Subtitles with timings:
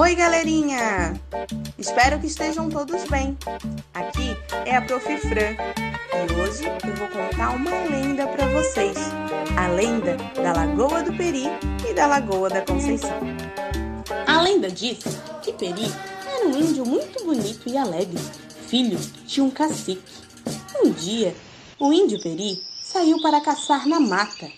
[0.00, 1.12] Oi, galerinha!
[1.76, 3.36] Espero que estejam todos bem.
[3.92, 4.34] Aqui
[4.64, 5.04] é a Prof.
[5.18, 5.54] Fran
[6.14, 8.96] e hoje eu vou contar uma lenda para vocês.
[9.58, 11.44] A lenda da Lagoa do Peri
[11.86, 13.20] e da Lagoa da Conceição.
[14.26, 15.00] A lenda diz
[15.42, 15.92] que Peri
[16.26, 18.18] era um índio muito bonito e alegre,
[18.68, 20.00] filho de um cacique.
[20.82, 21.36] Um dia,
[21.78, 24.50] o índio Peri saiu para caçar na mata,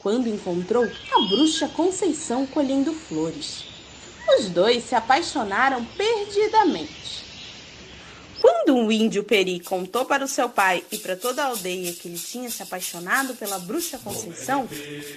[0.00, 3.71] quando encontrou a bruxa Conceição colhendo flores.
[4.38, 7.22] Os dois se apaixonaram perdidamente.
[8.40, 12.08] Quando o índio Peri contou para o seu pai e para toda a aldeia que
[12.08, 14.68] ele tinha se apaixonado pela bruxa Conceição,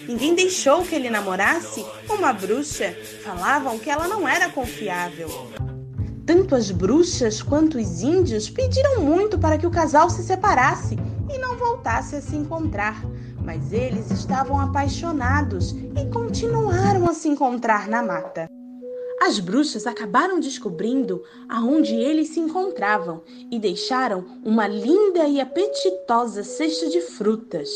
[0.07, 2.95] ninguém deixou que ele namorasse uma bruxa.
[3.23, 5.27] Falavam que ela não era confiável.
[6.25, 10.95] Tanto as bruxas quanto os índios pediram muito para que o casal se separasse
[11.33, 13.03] e não voltasse a se encontrar.
[13.43, 18.47] Mas eles estavam apaixonados e continuaram a se encontrar na mata.
[19.21, 26.89] As bruxas acabaram descobrindo aonde eles se encontravam e deixaram uma linda e apetitosa cesta
[26.89, 27.69] de frutas.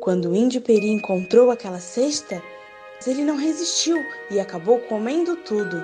[0.00, 2.42] Quando o índio Peri encontrou aquela cesta,
[3.06, 3.96] ele não resistiu
[4.30, 5.82] e acabou comendo tudo.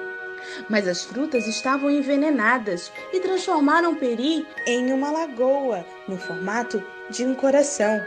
[0.68, 7.34] Mas as frutas estavam envenenadas e transformaram Peri em uma lagoa no formato de um
[7.34, 8.00] coração,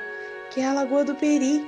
[0.52, 1.68] que é a Lagoa do Peri,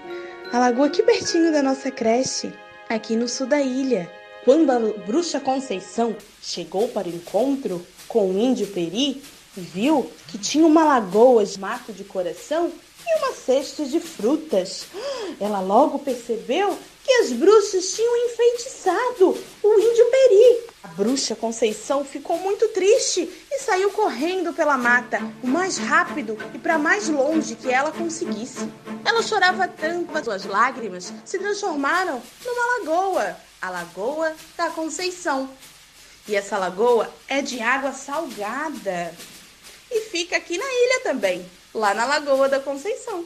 [0.52, 2.54] a lagoa aqui pertinho da nossa creche,
[2.90, 4.21] aqui no sul da ilha.
[4.44, 9.22] Quando a bruxa Conceição chegou para o encontro com o índio Peri,
[9.56, 12.72] viu que tinha uma lagoa de mato de coração
[13.06, 14.88] e uma cesta de frutas.
[15.40, 20.64] Ela logo percebeu que as bruxas tinham enfeitiçado o índio Peri.
[20.86, 26.58] A bruxa Conceição ficou muito triste e saiu correndo pela mata o mais rápido e
[26.58, 28.68] para mais longe que ela conseguisse.
[29.06, 35.50] Ela chorava tanto, mas suas lágrimas se transformaram numa lagoa a Lagoa da Conceição.
[36.28, 39.14] E essa lagoa é de água salgada
[39.92, 43.26] e fica aqui na ilha também, lá na Lagoa da Conceição.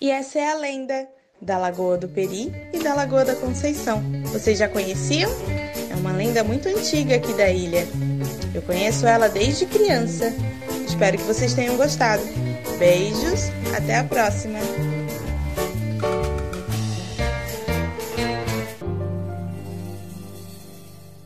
[0.00, 1.08] E essa é a lenda
[1.40, 4.02] da Lagoa do Peri e da Lagoa da Conceição.
[4.26, 5.30] Vocês já conheciam?
[5.90, 7.86] É uma lenda muito antiga aqui da ilha.
[8.54, 10.32] Eu conheço ela desde criança.
[10.86, 12.22] Espero que vocês tenham gostado.
[12.78, 14.58] Beijos, até a próxima!